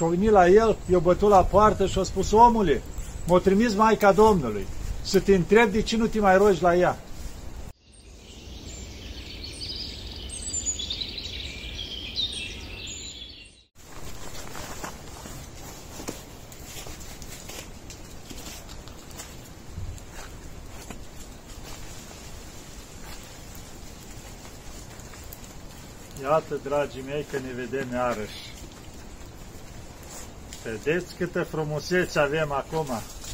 Și-a 0.00 0.08
venit 0.08 0.30
la 0.30 0.48
el, 0.48 0.76
i-a 0.90 0.98
bătut 0.98 1.28
la 1.28 1.44
poartă 1.44 1.86
și 1.86 1.98
a 1.98 2.02
spus, 2.02 2.32
omule, 2.32 2.82
m-a 3.26 3.38
trimis 3.38 3.74
Maica 3.74 4.12
Domnului 4.12 4.66
să 5.02 5.20
te 5.20 5.34
întreb 5.34 5.70
de 5.72 5.82
ce 5.82 5.96
nu 5.96 6.06
te 6.06 6.20
mai 6.20 6.36
rogi 6.36 6.62
la 6.62 6.76
ea. 6.76 6.98
Iată, 26.22 26.60
dragii 26.62 27.02
mei, 27.06 27.26
că 27.30 27.38
ne 27.38 27.52
vedem 27.62 27.86
iarăși. 27.92 28.59
Vedeți 30.62 31.14
câtă 31.14 31.42
frumusețe 31.42 32.18
avem 32.18 32.52
acum, 32.52 32.86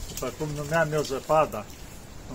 după 0.09 0.33
cum 0.39 0.48
numeam 0.57 0.93
eu 0.93 1.03
zăpada, 1.03 1.65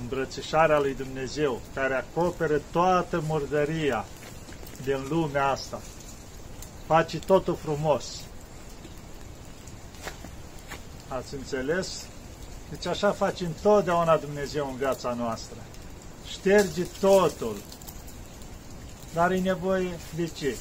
îmbrățișarea 0.02 0.80
lui 0.80 0.95
Dumnezeu, 0.95 1.62
care 1.73 1.94
acoperă 1.94 2.62
toată 2.72 3.23
murdăria 3.27 4.05
din 4.84 5.05
lumea 5.09 5.48
asta. 5.48 5.81
Face 6.86 7.20
totul 7.20 7.55
frumos. 7.55 8.05
Ați 11.08 11.34
înțeles? 11.34 12.05
Deci 12.70 12.86
așa 12.86 13.12
face 13.12 13.45
întotdeauna 13.45 14.17
Dumnezeu 14.17 14.70
în 14.70 14.76
viața 14.76 15.14
noastră. 15.14 15.58
Șterge 16.28 16.86
totul, 17.00 17.55
dar 19.14 19.31
e 19.31 19.39
nevoie 19.39 20.00
de 20.16 20.28
ce? 20.28 20.55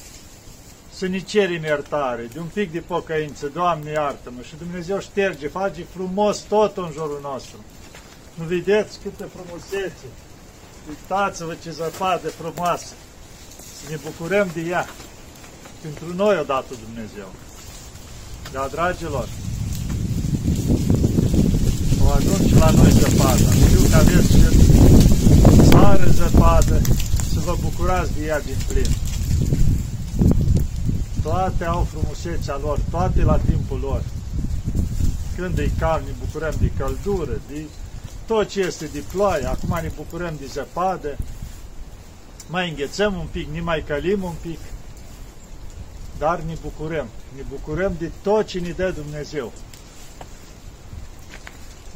Să 0.93 1.07
ne 1.07 1.19
cerem 1.19 1.63
iertare, 1.63 2.27
de 2.33 2.39
un 2.39 2.49
pic 2.53 2.71
de 2.71 2.79
pocăință, 2.79 3.47
Doamne 3.53 3.91
iartă-mă 3.91 4.41
și 4.41 4.53
Dumnezeu 4.57 4.99
șterge, 4.99 5.47
face 5.47 5.85
frumos 5.93 6.37
tot 6.37 6.77
în 6.77 6.89
jurul 6.93 7.19
nostru. 7.21 7.57
Nu 8.33 8.43
vedeți 8.45 8.99
câtă 9.03 9.29
frumusețe? 9.35 10.07
Uitați-vă 10.89 11.55
ce 11.63 11.71
zăpadă 11.71 12.29
frumoasă! 12.29 12.93
Să 13.57 13.89
ne 13.89 13.97
bucurăm 14.03 14.49
de 14.53 14.61
ea. 14.61 14.85
Pentru 15.81 16.15
noi 16.15 16.37
o 16.39 16.43
dată 16.43 16.73
Dumnezeu. 16.85 17.29
Da, 18.51 18.67
dragilor, 18.71 19.27
o 22.03 22.09
ajunge 22.09 22.55
la 22.55 22.69
noi 22.69 22.91
zăpada. 22.91 23.51
Știu 23.65 23.81
că 23.89 23.95
aveți 23.95 24.31
și 24.31 24.41
țară 25.69 26.09
zăpadă, 26.09 26.81
să 27.33 27.39
vă 27.45 27.55
bucurați 27.61 28.11
de 28.17 28.25
ea 28.25 28.39
din 28.39 28.57
plin. 28.67 28.89
Toate 31.21 31.65
au 31.65 31.83
frumusețea 31.83 32.57
lor, 32.57 32.79
toate 32.89 33.23
la 33.23 33.37
timpul 33.37 33.79
lor. 33.79 34.03
Când 35.35 35.57
e 35.57 35.71
cald, 35.79 36.05
ne 36.05 36.11
bucurăm 36.19 36.53
de 36.59 36.71
căldură, 36.77 37.41
de 37.47 37.65
tot 38.25 38.47
ce 38.47 38.59
este 38.59 38.85
de 38.85 39.03
ploaie. 39.11 39.45
Acum 39.45 39.79
ne 39.81 39.91
bucurăm 39.95 40.35
de 40.39 40.45
zăpadă. 40.45 41.17
Mai 42.47 42.69
înghețăm 42.69 43.13
un 43.13 43.27
pic, 43.31 43.49
ne 43.51 43.61
mai 43.61 43.83
călim 43.87 44.23
un 44.23 44.35
pic. 44.41 44.59
Dar 46.17 46.39
ne 46.39 46.53
bucurăm. 46.61 47.07
Ne 47.35 47.41
bucurăm 47.49 47.93
de 47.99 48.11
tot 48.21 48.45
ce 48.45 48.59
ne 48.59 48.69
dă 48.69 48.91
Dumnezeu. 48.91 49.51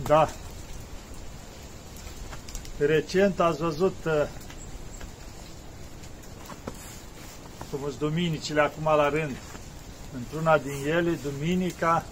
Da. 0.03 0.29
Recent 2.77 3.39
ați 3.39 3.59
văzut 3.59 3.95
uh, 4.05 4.13
cum 7.75 7.89
sunt 7.89 7.99
duminicile 7.99 8.61
acum 8.61 8.83
la 8.83 9.09
rând. 9.09 9.35
Într-una 10.15 10.57
din 10.57 10.87
ele, 10.87 11.19
duminica 11.23 12.05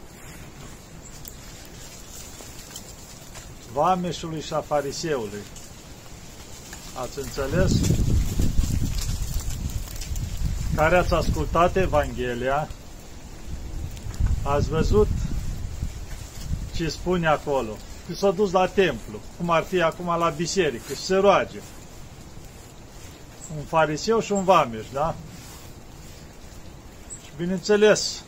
vameșului 3.73 4.41
și 4.41 4.53
a 4.53 4.61
fariseului. 4.61 5.41
Ați 7.01 7.19
înțeles? 7.19 7.71
Care 10.75 10.97
ați 10.97 11.13
ascultat 11.13 11.75
Evanghelia, 11.75 12.67
ați 14.43 14.69
văzut 14.69 15.07
ce 16.75 16.89
spune 16.89 17.27
acolo. 17.27 17.77
Că 18.07 18.13
s-a 18.15 18.31
dus 18.31 18.51
la 18.51 18.67
templu, 18.67 19.19
cum 19.37 19.49
ar 19.49 19.63
fi 19.63 19.81
acum 19.81 20.05
la 20.05 20.29
biserică, 20.29 20.93
și 20.93 21.01
se 21.01 21.15
roage. 21.15 21.59
Un 23.57 23.63
fariseu 23.63 24.19
și 24.19 24.31
un 24.31 24.43
vameș, 24.43 24.85
da? 24.93 25.15
Bineînțeles, 27.37 28.23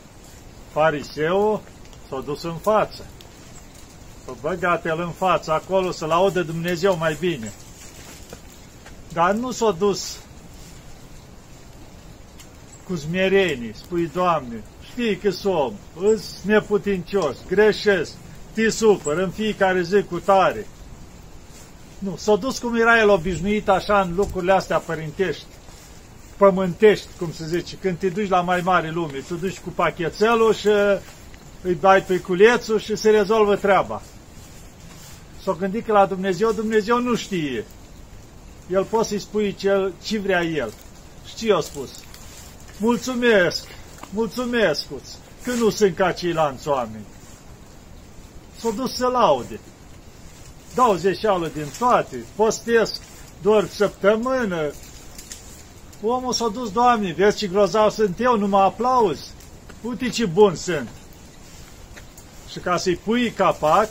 fariseul 0.72 1.60
s-a 2.08 2.22
dus 2.24 2.42
în 2.42 2.56
față. 2.56 3.06
S-a 4.24 4.34
băgat 4.40 4.86
el 4.86 5.00
în 5.00 5.10
față 5.10 5.52
acolo 5.52 5.90
să 5.90 6.06
laudă 6.06 6.42
Dumnezeu 6.42 6.96
mai 6.96 7.16
bine. 7.20 7.52
Dar 9.12 9.32
nu 9.32 9.50
s-a 9.50 9.70
dus 9.70 10.18
cu 12.86 12.94
zmerenii, 12.94 13.74
spui, 13.74 14.10
Doamne, 14.14 14.62
știi 14.90 15.16
că 15.16 15.30
som, 15.30 15.72
îs 16.00 16.42
neputincios, 16.44 17.36
greșesc, 17.48 18.12
te 18.52 18.70
supăr 18.70 19.18
în 19.18 19.30
fiecare 19.30 19.82
zi 19.82 20.02
cu 20.02 20.18
tare. 20.18 20.66
Nu, 21.98 22.16
s-a 22.16 22.36
dus 22.36 22.58
cum 22.58 22.74
era 22.74 22.98
el 22.98 23.08
obișnuit 23.08 23.68
așa 23.68 24.00
în 24.00 24.14
lucrurile 24.14 24.52
astea 24.52 24.78
părintești 24.78 25.44
pământești, 26.36 27.06
cum 27.18 27.32
se 27.32 27.46
zice, 27.46 27.76
când 27.76 27.98
te 27.98 28.08
duci 28.08 28.28
la 28.28 28.40
mai 28.40 28.60
mare 28.60 28.90
lume, 28.90 29.24
te 29.28 29.34
duci 29.34 29.58
cu 29.58 29.68
pachetelul 29.68 30.54
și 30.54 30.68
îi 31.62 31.74
dai 31.80 32.02
pe 32.02 32.18
culețul 32.18 32.78
și 32.78 32.96
se 32.96 33.10
rezolvă 33.10 33.56
treaba. 33.56 34.02
S-o 35.42 35.52
gândit 35.52 35.86
că 35.86 35.92
la 35.92 36.06
Dumnezeu, 36.06 36.52
Dumnezeu 36.52 37.00
nu 37.00 37.14
știe. 37.14 37.64
El 38.70 38.84
poate 38.84 39.08
să-i 39.08 39.18
spui 39.18 39.54
ce, 39.54 39.92
ce 40.02 40.18
vrea 40.18 40.42
El. 40.42 40.72
Și 41.26 41.34
ce 41.34 41.46
i-a 41.46 41.60
spus? 41.60 41.90
Mulțumesc, 42.78 43.66
mulțumesc 44.10 44.86
că 45.42 45.52
nu 45.52 45.70
sunt 45.70 45.96
ca 45.96 46.12
ceilalți 46.12 46.68
oameni. 46.68 47.04
S-a 48.58 48.70
dus 48.70 48.94
să 48.94 49.06
laude. 49.06 49.60
Dau 50.74 50.94
zeșeală 50.94 51.50
din 51.54 51.66
toate, 51.78 52.24
postesc 52.34 53.00
doar 53.42 53.68
săptămână, 53.68 54.72
Omul 56.02 56.32
s-a 56.32 56.48
dus, 56.48 56.72
Doamne, 56.72 57.12
vezi 57.12 57.36
ce 57.36 57.46
grozav 57.46 57.90
sunt 57.90 58.20
eu, 58.20 58.38
nu 58.38 58.46
mă 58.46 58.58
aplauzi. 58.58 59.30
Uite 59.82 60.08
ce 60.08 60.26
bun 60.26 60.54
sunt. 60.54 60.88
Și 62.50 62.58
ca 62.58 62.76
să-i 62.76 62.96
pui 62.96 63.30
capac, 63.30 63.88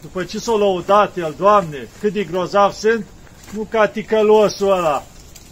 după 0.00 0.24
ce 0.24 0.38
s-a 0.38 0.52
lăudat 0.52 1.16
el, 1.16 1.34
Doamne, 1.38 1.88
cât 2.00 2.12
de 2.12 2.24
grozav 2.24 2.72
sunt, 2.72 3.06
nu 3.52 3.66
ca 3.70 3.86
ticălosul 3.86 4.72
ăla, 4.72 5.02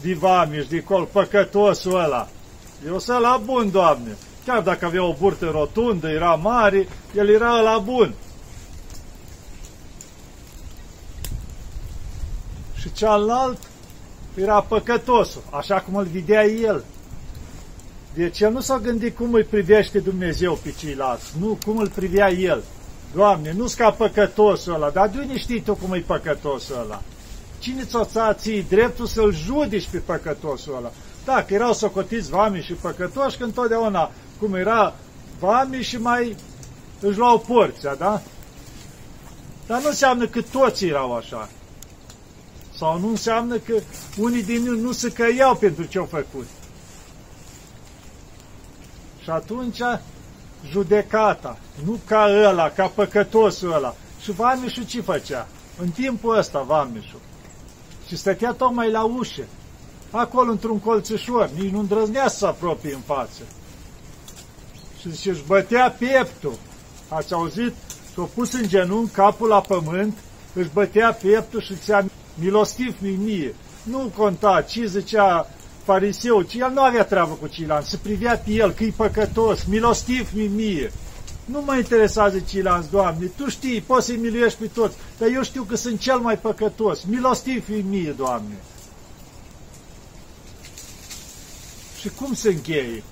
divamiș, 0.01 0.67
de 0.67 0.83
col, 0.83 1.05
păcătosul 1.05 2.01
ăla. 2.01 2.29
Eu 2.87 2.99
sunt 2.99 3.21
la 3.21 3.41
bun, 3.45 3.71
Doamne. 3.71 4.17
Chiar 4.45 4.63
dacă 4.63 4.85
avea 4.85 5.05
o 5.05 5.15
burtă 5.19 5.51
rotundă, 5.51 6.09
era 6.09 6.35
mare, 6.35 6.89
el 7.15 7.29
era 7.29 7.61
la 7.61 7.79
bun. 7.79 8.15
Și 12.75 12.93
cealalt 12.93 13.59
era 14.35 14.61
păcătosul, 14.61 15.43
așa 15.51 15.81
cum 15.81 15.97
îl 15.97 16.05
vedea 16.05 16.45
el. 16.45 16.85
Deci 18.15 18.41
el 18.41 18.53
nu 18.53 18.61
s-a 18.61 18.79
gândit 18.79 19.17
cum 19.17 19.33
îi 19.33 19.45
privește 19.45 19.99
Dumnezeu 19.99 20.59
pe 20.63 20.75
ceilalți, 20.79 21.33
nu 21.41 21.59
cum 21.65 21.79
îl 21.79 21.89
privea 21.89 22.31
el. 22.31 22.63
Doamne, 23.15 23.53
nu-s 23.53 23.75
ca 23.75 23.91
păcătosul 23.91 24.75
ăla, 24.75 24.91
dar 24.91 25.09
de 25.09 25.19
unde 25.19 25.39
știi 25.39 25.61
tu 25.61 25.75
cum 25.75 25.93
e 25.93 26.05
păcătosul 26.07 26.77
ăla? 26.85 27.03
Cine 27.59 27.85
ți-o 27.85 28.05
ții 28.33 28.63
dreptul 28.69 29.07
să-l 29.07 29.35
judici 29.35 29.89
pe 29.89 29.99
păcătosul 29.99 30.77
ăla? 30.77 30.91
Dacă 31.25 31.55
erau 31.55 31.73
socotiți 31.73 32.31
vami 32.31 32.61
și 32.61 32.73
păcătoși, 32.73 33.37
că 33.37 33.45
întotdeauna, 33.45 34.11
cum 34.41 34.55
era 34.55 34.95
vami 35.39 35.83
și 35.83 35.97
mai 35.97 36.37
își 37.01 37.19
luau 37.19 37.39
porția, 37.39 37.95
da? 37.95 38.23
Dar 39.67 39.81
nu 39.81 39.89
înseamnă 39.89 40.27
că 40.27 40.41
toți 40.43 40.87
erau 40.87 41.15
așa. 41.15 41.49
Sau 42.79 42.99
nu 42.99 43.09
înseamnă 43.09 43.57
că 43.57 43.75
unii 44.17 44.43
din 44.43 44.67
ei 44.67 44.81
nu 44.81 44.93
se 44.93 45.13
căiau 45.13 45.57
pentru 45.57 45.85
ce 45.85 45.99
au 45.99 46.05
făcut. 46.05 46.47
Și 49.23 49.31
atunci 49.31 49.79
judecata, 50.71 51.59
nu 51.85 52.01
ca 52.07 52.27
ăla, 52.45 52.71
ca 52.71 52.87
păcătosul 52.87 53.73
ăla. 53.73 53.95
Și 54.21 54.31
Vamișul 54.31 54.85
ce 54.85 55.01
făcea? 55.01 55.49
În 55.81 55.89
timpul 55.89 56.37
ăsta 56.37 56.61
Vamișul. 56.63 57.21
Și 58.07 58.17
stătea 58.17 58.53
tocmai 58.53 58.91
la 58.91 59.05
ușă, 59.05 59.43
acolo 60.11 60.51
într-un 60.51 60.79
colțișor, 60.79 61.51
nici 61.59 61.71
nu 61.71 61.79
îndrăznea 61.79 62.29
să 62.29 62.47
apropie 62.47 62.95
în 62.95 63.01
față. 63.01 63.43
Și 65.01 65.11
zice, 65.11 65.31
își 65.31 65.45
bătea 65.47 65.91
pieptul. 65.91 66.55
Ați 67.09 67.33
auzit? 67.33 67.75
S-a 68.15 68.29
pus 68.35 68.53
în 68.53 68.69
genunchi, 68.69 69.13
capul 69.13 69.49
la 69.49 69.61
pământ, 69.61 70.17
își 70.55 70.71
bătea 70.73 71.13
pieptul 71.13 71.61
și 71.61 71.77
ți-a 71.77 72.05
milostiv 72.41 72.97
mi 73.01 73.11
mie. 73.11 73.55
Nu 73.83 74.13
conta 74.17 74.63
ce 74.63 74.87
zicea 74.87 75.51
fariseu, 75.85 76.43
ci 76.43 76.55
el 76.55 76.71
nu 76.71 76.83
avea 76.83 77.05
treabă 77.05 77.33
cu 77.41 77.47
ceilalți, 77.47 77.91
se 77.91 77.97
privea 77.97 78.39
pe 78.39 78.51
el 78.51 78.71
că 78.71 78.85
e 78.85 78.93
păcătos, 78.97 79.65
milostiv 79.65 80.31
mi 80.35 80.47
mie. 80.47 80.93
Nu 81.45 81.63
mă 81.63 81.77
interesează 81.77 82.39
ceilalți, 82.39 82.91
Doamne, 82.91 83.27
Tu 83.27 83.49
știi, 83.49 83.81
poți 83.81 84.07
să-i 84.07 84.17
miluiești 84.17 84.59
pe 84.59 84.67
toți, 84.67 84.97
dar 85.19 85.29
eu 85.29 85.43
știu 85.43 85.63
că 85.63 85.77
sunt 85.77 86.01
cel 86.01 86.19
mai 86.19 86.39
păcătos, 86.39 87.05
milostiv 87.05 87.65
fi 87.65 87.85
mie, 87.89 88.11
Doamne. 88.11 88.55
Și 92.01 92.09
cum 92.09 92.35
se 92.35 92.49
încheie? 92.49 93.03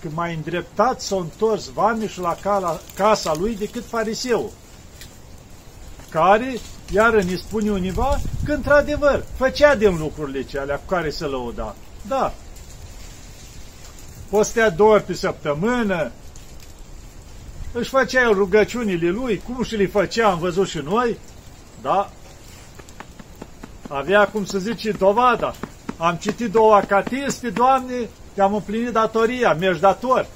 Că 0.00 0.08
mai 0.14 0.34
îndreptat 0.34 1.00
s-a 1.00 1.16
întors 1.16 1.68
vamișul 1.68 2.22
la 2.22 2.36
casa 2.94 3.34
lui 3.38 3.56
decât 3.56 3.84
fariseu, 3.86 4.52
care, 6.08 6.58
iar 6.94 7.22
ne 7.22 7.36
spune 7.36 7.70
univa, 7.70 8.20
că 8.44 8.52
într-adevăr 8.52 9.24
făcea 9.36 9.74
din 9.74 9.98
lucrurile 9.98 10.42
cele 10.42 10.74
cu 10.74 10.94
care 10.94 11.10
se 11.10 11.24
lăuda. 11.24 11.74
Da. 12.08 12.34
Postea 14.28 14.70
două 14.70 14.92
ori 14.92 15.02
pe 15.02 15.14
săptămână, 15.14 16.10
își 17.72 17.90
făcea 17.90 18.20
el 18.20 18.34
rugăciunile 18.34 19.10
lui, 19.10 19.42
cum 19.46 19.62
și 19.62 19.76
le 19.76 19.86
făcea, 19.86 20.30
am 20.30 20.38
văzut 20.38 20.68
și 20.68 20.78
noi, 20.78 21.18
da? 21.82 22.10
Avea, 23.88 24.28
cum 24.28 24.44
să 24.44 24.58
zice, 24.58 24.90
dovada. 24.90 25.54
Am 25.96 26.16
citit 26.20 26.50
două 26.50 26.74
acatiste, 26.74 27.50
Doamne, 27.50 28.08
te-am 28.34 28.54
împlinit 28.54 28.90
datoria, 28.90 29.54
mi-ești 29.54 29.80
dator. 29.80 30.26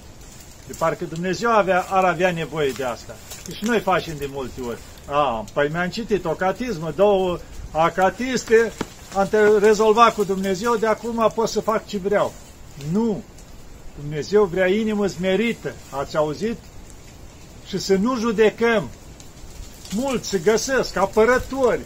De 0.67 0.75
parcă 0.79 1.05
Dumnezeu 1.05 1.51
avea, 1.51 1.87
ar 1.89 2.05
avea 2.05 2.31
nevoie 2.31 2.71
de 2.71 2.85
asta. 2.85 3.15
Și 3.57 3.65
noi 3.65 3.81
facem 3.81 4.15
de 4.19 4.29
multe 4.33 4.61
ori. 4.61 4.79
A, 5.11 5.45
păi 5.53 5.69
mi-am 5.73 5.89
citit 5.89 6.25
o 6.25 6.31
catismă, 6.31 6.93
două 6.97 7.39
acatiste, 7.71 8.73
am 9.17 9.29
rezolvat 9.61 10.15
cu 10.15 10.25
Dumnezeu, 10.25 10.77
de 10.77 10.87
acum 10.87 11.33
pot 11.35 11.49
să 11.49 11.61
fac 11.61 11.87
ce 11.87 11.99
vreau. 11.99 12.33
Nu! 12.93 13.23
Dumnezeu 14.01 14.45
vrea 14.45 14.67
inimă 14.67 15.07
smerită. 15.07 15.73
Ați 15.91 16.17
auzit? 16.17 16.59
Și 17.67 17.79
să 17.79 17.95
nu 17.95 18.17
judecăm. 18.17 18.89
Mulți 19.95 20.29
se 20.29 20.39
găsesc 20.39 20.97
apărători, 20.97 21.81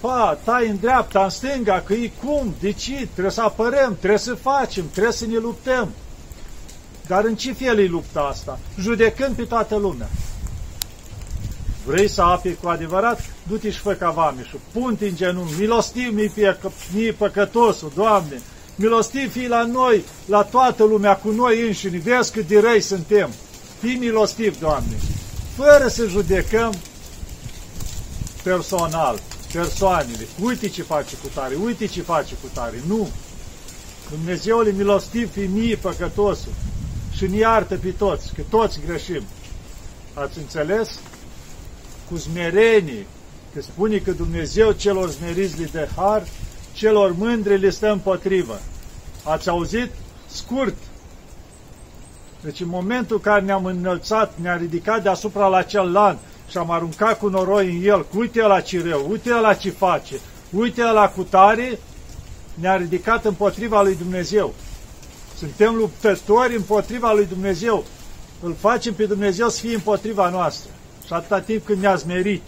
pa, 0.00 0.38
tai 0.44 0.68
în 0.68 0.76
dreapta, 0.80 1.22
în 1.24 1.30
stânga, 1.30 1.82
că 1.86 1.92
e 1.92 2.10
cum, 2.24 2.54
de 2.60 2.72
ce, 2.72 3.08
trebuie 3.12 3.32
să 3.32 3.42
apărăm, 3.42 3.96
trebuie 3.96 4.18
să 4.18 4.34
facem, 4.34 4.88
trebuie 4.90 5.12
să 5.12 5.26
ne 5.26 5.36
luptăm. 5.36 5.90
Dar 7.06 7.24
în 7.24 7.36
ce 7.36 7.52
fel 7.52 7.78
e 7.78 7.86
lupta 7.86 8.20
asta? 8.20 8.58
Judecând 8.80 9.34
pe 9.34 9.42
toată 9.42 9.76
lumea. 9.76 10.08
Vrei 11.84 12.08
să 12.08 12.22
api 12.22 12.54
cu 12.54 12.68
adevărat? 12.68 13.24
Du-te 13.48 13.70
și 13.70 13.78
fă 13.78 13.92
ca 13.92 14.10
vameșul. 14.10 14.60
Pun-te 14.72 15.06
în 15.06 15.16
genunchi, 15.16 15.60
milostiv 15.60 16.14
mi 16.14 16.32
mie 16.94 17.12
păcătosul, 17.12 17.92
Doamne, 17.94 18.40
milostiv 18.74 19.32
fii 19.32 19.48
la 19.48 19.64
noi, 19.64 20.04
la 20.26 20.42
toată 20.42 20.84
lumea, 20.84 21.16
cu 21.16 21.30
noi 21.30 21.66
înșine, 21.66 21.98
vezi 21.98 22.32
cât 22.32 22.48
de 22.48 22.60
răi 22.60 22.80
suntem. 22.80 23.30
Fii 23.80 23.96
milostiv, 23.96 24.58
Doamne, 24.58 24.96
fără 25.56 25.88
să 25.88 26.06
judecăm 26.06 26.74
personal 28.42 29.18
persoanele. 29.52 30.26
Uite 30.42 30.68
ce 30.68 30.82
face 30.82 31.16
cu 31.16 31.28
tare, 31.34 31.54
uite 31.64 31.86
ce 31.86 32.02
face 32.02 32.34
cu 32.42 32.48
tare. 32.52 32.82
Nu! 32.86 33.08
Dumnezeule 34.10 34.70
milostiv 34.70 35.32
fi 35.32 35.40
mie 35.40 35.76
păcătosul 35.76 36.52
și 37.16 37.26
ne 37.26 37.36
iartă 37.36 37.76
pe 37.76 37.90
toți, 37.90 38.32
că 38.34 38.42
toți 38.50 38.80
greșim. 38.86 39.22
Ați 40.14 40.38
înțeles? 40.38 40.98
Cu 42.10 42.16
smerenie, 42.16 43.06
că 43.54 43.62
spune 43.62 43.96
că 43.96 44.10
Dumnezeu 44.10 44.72
celor 44.72 45.10
smeriți 45.10 45.58
le 45.58 45.68
dă 45.72 45.88
har, 45.96 46.22
celor 46.72 47.14
mândri 47.16 47.58
le 47.58 47.70
stă 47.70 47.90
împotrivă. 47.90 48.60
Ați 49.24 49.48
auzit? 49.48 49.90
Scurt. 50.26 50.76
Deci 52.40 52.60
în 52.60 52.68
momentul 52.68 53.16
în 53.16 53.22
care 53.22 53.40
ne-am 53.40 53.64
înălțat, 53.64 54.32
ne-a 54.40 54.56
ridicat 54.56 55.02
deasupra 55.02 55.46
la 55.46 55.62
cel 55.62 55.92
lan, 55.92 56.18
și 56.50 56.56
am 56.56 56.70
aruncat 56.70 57.18
cu 57.18 57.28
noroi 57.28 57.76
în 57.76 57.82
el, 57.84 58.06
uite 58.16 58.40
la 58.40 58.60
ce 58.60 58.82
rău, 58.82 59.10
uite 59.10 59.30
la 59.30 59.54
ce 59.54 59.70
face, 59.70 60.20
uite 60.50 60.82
la 60.82 61.08
cutare, 61.08 61.78
ne-a 62.54 62.76
ridicat 62.76 63.24
împotriva 63.24 63.82
lui 63.82 63.94
Dumnezeu. 63.94 64.54
Suntem 65.38 65.74
luptători 65.74 66.56
împotriva 66.56 67.12
lui 67.12 67.26
Dumnezeu. 67.26 67.84
Îl 68.42 68.54
facem 68.58 68.94
pe 68.94 69.04
Dumnezeu 69.04 69.48
să 69.48 69.60
fie 69.60 69.74
împotriva 69.74 70.28
noastră. 70.28 70.70
Și 71.06 71.12
atâta 71.12 71.40
timp 71.40 71.64
când 71.64 71.80
ne-a 71.80 71.94
zmerit, 71.94 72.42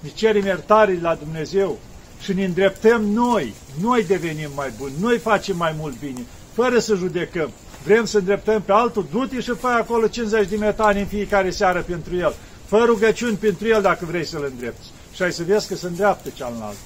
ne 0.00 0.08
cerem 0.08 0.44
iertare 0.44 0.98
la 1.00 1.14
Dumnezeu 1.14 1.78
și 2.20 2.32
ne 2.32 2.44
îndreptăm 2.44 3.04
noi, 3.04 3.54
noi 3.80 4.04
devenim 4.04 4.50
mai 4.54 4.72
buni, 4.78 4.92
noi 5.00 5.18
facem 5.18 5.56
mai 5.56 5.74
mult 5.78 5.98
bine, 5.98 6.20
fără 6.52 6.78
să 6.78 6.94
judecăm. 6.94 7.50
Vrem 7.84 8.04
să 8.04 8.18
îndreptăm 8.18 8.62
pe 8.62 8.72
altul, 8.72 9.06
du-te 9.10 9.40
și 9.40 9.50
fă 9.50 9.66
acolo 9.66 10.06
50 10.06 10.48
de 10.48 10.56
metani 10.56 11.00
în 11.00 11.06
fiecare 11.06 11.50
seară 11.50 11.82
pentru 11.82 12.16
el. 12.16 12.34
Fă 12.66 12.82
rugăciuni 12.86 13.36
pentru 13.36 13.68
el 13.68 13.82
dacă 13.82 14.04
vrei 14.04 14.24
să-l 14.24 14.48
îndrepți. 14.50 14.90
Și 15.14 15.22
ai 15.22 15.32
să 15.32 15.42
vezi 15.42 15.68
că 15.68 15.74
se 15.74 15.86
îndreaptă 15.86 16.28
cealaltă. 16.34 16.76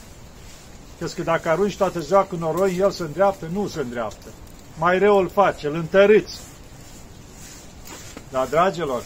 Că 0.99 1.23
dacă 1.23 1.49
arunci 1.49 1.77
toată 1.77 2.01
ziua 2.01 2.21
cu 2.21 2.37
noroi, 2.37 2.77
el 2.79 2.91
se 2.91 3.03
îndreaptă, 3.03 3.49
nu 3.53 3.67
se 3.67 3.81
îndreaptă. 3.81 4.27
Mai 4.79 4.99
rău 4.99 5.17
îl 5.17 5.29
face, 5.29 5.67
îl 5.67 5.75
întăriți. 5.75 6.39
Dar, 8.31 8.47
dragilor, 8.47 9.03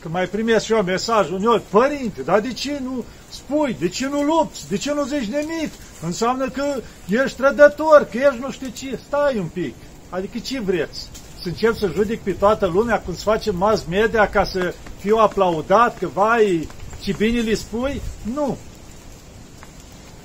că 0.00 0.08
mai 0.08 0.26
primesc 0.26 0.64
și 0.64 0.72
eu 0.72 0.82
mesaj 0.82 1.30
uneori, 1.30 1.62
părinte, 1.68 2.22
dar 2.22 2.40
de 2.40 2.52
ce 2.52 2.80
nu 2.82 3.04
spui, 3.28 3.76
de 3.78 3.88
ce 3.88 4.08
nu 4.08 4.22
lupți, 4.22 4.68
de 4.68 4.76
ce 4.76 4.92
nu 4.92 5.04
zici 5.04 5.28
nimic? 5.28 5.72
Înseamnă 6.02 6.48
că 6.48 6.64
ești 7.08 7.36
trădător, 7.36 8.08
că 8.10 8.16
ești 8.16 8.40
nu 8.40 8.50
știu 8.50 8.68
ce, 8.68 8.98
stai 9.06 9.38
un 9.38 9.46
pic. 9.46 9.74
Adică 10.08 10.38
ce 10.38 10.60
vreți? 10.60 11.08
să 11.42 11.48
încep 11.48 11.76
să 11.76 11.90
judec 11.94 12.20
pe 12.20 12.32
toată 12.32 12.66
lumea 12.66 13.00
cum 13.00 13.14
se 13.14 13.22
face 13.24 13.50
mass 13.50 13.84
media 13.88 14.28
ca 14.28 14.44
să 14.44 14.74
fiu 14.98 15.16
aplaudat, 15.16 15.98
că 15.98 16.08
vai, 16.12 16.68
ce 17.00 17.14
bine 17.16 17.40
li 17.40 17.54
spui? 17.54 18.00
Nu. 18.34 18.56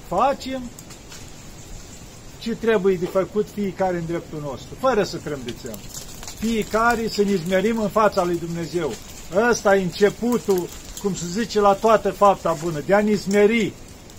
Facem 0.08 0.62
ce 2.40 2.56
trebuie 2.56 2.96
de 2.96 3.06
făcut 3.06 3.48
fiecare 3.54 3.98
în 3.98 4.06
dreptul 4.06 4.40
nostru, 4.42 4.76
fără 4.80 5.04
să 5.04 5.18
trâmbițăm. 5.18 5.78
Fiecare 6.40 7.08
să 7.08 7.24
ne 7.24 7.36
zmerim 7.36 7.80
în 7.80 7.90
fața 7.90 8.24
lui 8.24 8.38
Dumnezeu. 8.38 8.94
Ăsta 9.50 9.76
e 9.76 9.84
începutul, 9.84 10.68
cum 11.02 11.16
se 11.16 11.26
zice, 11.26 11.60
la 11.60 11.74
toată 11.74 12.12
fapta 12.12 12.58
bună, 12.64 12.82
de 12.86 12.94
a 12.94 13.02
ne 13.02 13.14
zmeri, 13.14 13.74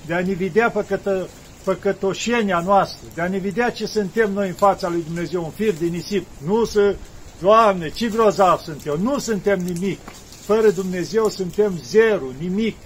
de 0.06 0.14
a 0.14 0.20
ne 0.20 0.32
vedea 0.32 0.70
păcătă, 0.70 1.28
păcătoșenia 1.64 2.60
noastră, 2.60 3.06
de 3.14 3.20
a 3.20 3.28
ne 3.28 3.38
vedea 3.38 3.70
ce 3.70 3.86
suntem 3.86 4.32
noi 4.32 4.48
în 4.48 4.54
fața 4.54 4.88
lui 4.88 5.02
Dumnezeu, 5.06 5.44
un 5.44 5.50
fir 5.50 5.74
de 5.74 5.86
nisip. 5.86 6.26
Nu 6.46 6.64
să, 6.64 6.96
Doamne, 7.40 7.90
ce 7.90 8.08
grozav 8.08 8.60
sunt 8.60 8.86
eu, 8.86 8.98
nu 8.98 9.18
suntem 9.18 9.60
nimic. 9.60 9.98
Fără 10.40 10.70
Dumnezeu 10.70 11.28
suntem 11.28 11.80
zero, 11.84 12.24
nimic. 12.38 12.76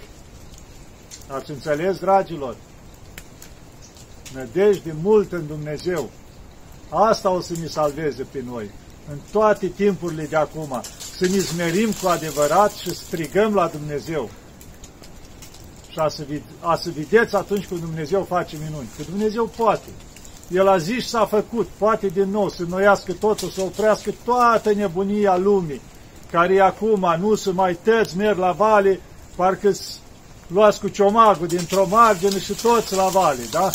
Ați 1.27 1.51
înțeles, 1.51 1.97
dragilor? 1.97 2.55
Nădejde 4.33 4.95
mult 5.01 5.31
în 5.31 5.47
Dumnezeu. 5.47 6.09
Asta 6.89 7.29
o 7.29 7.41
să 7.41 7.53
ne 7.61 7.67
salveze 7.67 8.25
pe 8.31 8.43
noi, 8.45 8.69
în 9.09 9.17
toate 9.31 9.67
timpurile 9.67 10.25
de 10.25 10.35
acum, 10.35 10.81
să 11.17 11.27
ne 11.27 11.39
smerim 11.39 11.91
cu 12.01 12.07
adevărat 12.07 12.71
și 12.71 12.95
strigăm 12.95 13.53
la 13.53 13.67
Dumnezeu 13.67 14.29
și 15.91 15.99
a 15.99 16.07
să, 16.07 16.23
a 16.59 16.75
să 16.75 16.89
vedeți 16.95 17.35
atunci 17.35 17.67
când 17.67 17.79
Dumnezeu 17.79 18.23
face 18.23 18.57
minuni. 18.63 18.89
Că 18.97 19.03
Dumnezeu 19.09 19.45
poate. 19.57 19.89
El 20.51 20.67
a 20.67 20.77
zis 20.77 21.03
și 21.03 21.09
s-a 21.09 21.25
făcut, 21.25 21.67
poate 21.77 22.07
din 22.07 22.29
nou 22.29 22.49
să 22.49 22.63
noiască 22.69 23.13
totul, 23.13 23.49
să 23.49 23.61
oprească 23.61 24.13
toată 24.23 24.73
nebunia 24.73 25.37
lumii, 25.37 25.81
care 26.31 26.53
e 26.53 26.61
acum 26.61 27.15
nu 27.19 27.35
se 27.35 27.51
mai 27.51 27.77
tăți, 27.83 28.17
merg 28.17 28.37
la 28.37 28.51
vale, 28.51 28.99
parcă 29.35 29.71
luați 30.47 30.79
cu 30.79 30.87
ciomagul 30.87 31.47
dintr-o 31.47 31.87
margine 31.87 32.39
și 32.39 32.53
toți 32.61 32.95
la 32.95 33.07
vale, 33.07 33.41
da? 33.51 33.69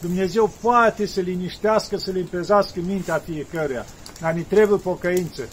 Dumnezeu 0.00 0.52
poate 0.60 1.06
să 1.06 1.20
liniștească, 1.20 1.96
să 1.96 2.10
limpezească 2.10 2.80
mintea 2.86 3.22
fiecăruia, 3.24 3.86
dar 4.20 4.32
ne 4.32 4.40
trebuie 4.40 4.78
pocăință, 4.78 5.48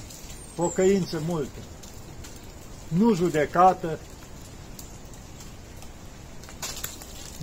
pocăință 0.55 1.21
multă. 1.27 1.59
Nu 2.87 3.13
judecată, 3.13 3.99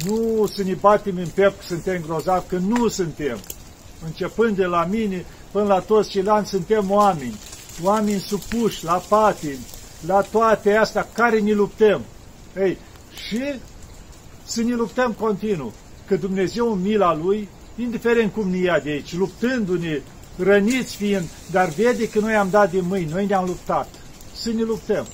Nu 0.05 0.47
să 0.47 0.62
ne 0.62 0.75
batem 0.75 1.17
în 1.17 1.29
piept 1.35 1.59
că 1.59 1.65
suntem 1.67 2.03
grozavi, 2.07 2.49
că 2.49 2.57
nu 2.57 2.89
suntem. 2.89 3.39
Începând 4.05 4.57
de 4.57 4.65
la 4.65 4.85
mine 4.85 5.25
până 5.50 5.65
la 5.65 5.81
toți 5.81 6.11
ceilalți, 6.11 6.50
suntem 6.50 6.91
oameni. 6.91 7.39
Oameni 7.83 8.21
supuși 8.21 8.85
la 8.85 9.03
patini, 9.09 9.67
la 10.07 10.21
toate 10.21 10.75
astea 10.75 11.09
care 11.12 11.41
ne 11.41 11.53
luptăm. 11.53 12.00
Ei, 12.57 12.79
și 13.29 13.43
să 14.45 14.62
ne 14.62 14.75
luptăm 14.75 15.12
continuu. 15.12 15.73
Că 16.07 16.17
Dumnezeu 16.17 16.73
în 16.73 16.81
mila 16.81 17.15
Lui, 17.15 17.49
indiferent 17.77 18.33
cum 18.33 18.49
ne 18.49 18.59
ia 18.59 18.79
de 18.79 18.91
aici, 18.91 19.15
luptându-ne, 19.15 20.00
răniți 20.43 20.97
fiind, 20.97 21.29
dar 21.51 21.69
vede 21.69 22.09
că 22.09 22.19
noi 22.19 22.35
am 22.35 22.51
dat 22.51 22.71
de 22.71 22.81
mâini, 22.81 23.11
noi 23.11 23.27
ne-am 23.27 23.45
luptat. 23.45 23.89
Să 24.35 24.51
ne 24.51 24.63
luptăm. 24.63 25.07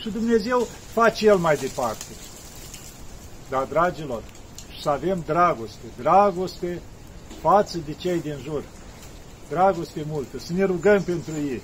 Și 0.00 0.08
Dumnezeu 0.08 0.68
face 0.92 1.26
El 1.26 1.36
mai 1.36 1.56
departe. 1.56 2.04
Dar, 3.48 3.62
dragilor, 3.62 4.22
să 4.82 4.88
avem 4.88 5.22
dragoste. 5.26 5.84
Dragoste 5.98 6.80
față 7.40 7.78
de 7.86 7.92
cei 7.92 8.20
din 8.20 8.36
jur. 8.42 8.62
Dragoste 9.48 10.04
multă, 10.08 10.38
să 10.38 10.52
ne 10.52 10.64
rugăm 10.64 11.02
pentru 11.02 11.32
ei. 11.32 11.62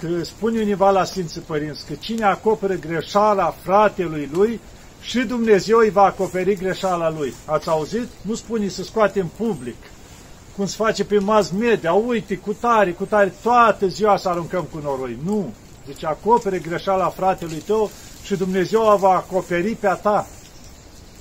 Că 0.00 0.24
spune 0.24 0.60
univa 0.60 0.90
la 0.90 1.04
Sfinții 1.04 1.40
Părinți 1.40 1.86
că 1.86 1.92
cine 1.94 2.24
acoperă 2.24 2.74
greșeala 2.74 3.54
fratelui 3.62 4.28
lui, 4.32 4.60
și 5.00 5.18
Dumnezeu 5.18 5.78
îi 5.78 5.90
va 5.90 6.02
acoperi 6.02 6.54
greșeala 6.54 7.10
lui. 7.10 7.34
Ați 7.44 7.68
auzit? 7.68 8.08
Nu 8.22 8.34
spune 8.34 8.68
să 8.68 8.82
scoatem 8.82 9.30
public, 9.36 9.76
cum 10.56 10.66
se 10.66 10.74
face 10.76 11.04
pe 11.04 11.18
mass 11.18 11.50
media, 11.50 11.92
uite, 11.92 12.36
cu 12.36 12.52
tare, 12.52 12.92
cu 12.92 13.04
tare, 13.04 13.34
toată 13.42 13.86
ziua 13.86 14.16
să 14.16 14.28
aruncăm 14.28 14.64
cu 14.72 14.78
noroi. 14.82 15.18
Nu! 15.24 15.52
Deci 15.86 16.04
acopere 16.04 16.58
greșeala 16.58 17.08
fratelui 17.08 17.62
tău 17.66 17.90
și 18.22 18.36
Dumnezeu 18.36 18.82
o 18.82 18.96
va 18.96 19.10
acoperi 19.10 19.74
pe 19.74 19.86
a 19.86 19.94
ta. 19.94 20.26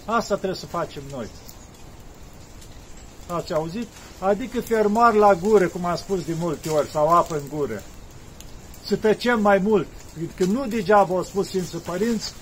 Asta 0.05 0.35
trebuie 0.35 0.59
să 0.59 0.65
facem 0.65 1.01
noi. 1.11 1.27
Ați 3.27 3.53
auzit? 3.53 3.87
Adică 4.19 4.61
fermar 4.61 5.13
la 5.13 5.33
gură, 5.33 5.67
cum 5.67 5.85
am 5.85 5.95
spus 5.95 6.23
de 6.23 6.33
multe 6.39 6.69
ori, 6.69 6.89
sau 6.89 7.07
apă 7.07 7.35
în 7.35 7.57
gură. 7.57 7.81
Să 8.85 8.95
tăcem 8.95 9.41
mai 9.41 9.57
mult. 9.57 9.87
Că 10.35 10.43
nu 10.43 10.67
degeaba 10.67 11.15
au 11.15 11.23
spus 11.23 11.47
Sfinții 11.47 11.77
Părinți, 11.77 12.33